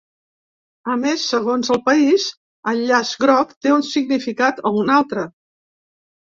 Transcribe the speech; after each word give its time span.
A 0.93 0.93
més, 1.01 1.25
segons 1.33 1.69
els 1.75 1.83
país, 1.89 2.25
el 2.71 2.81
llaç 2.93 3.11
groc 3.25 3.53
té 3.67 3.75
un 3.77 3.85
significat 3.91 4.65
o 4.71 4.73
un 4.81 4.91
altre. 4.97 5.29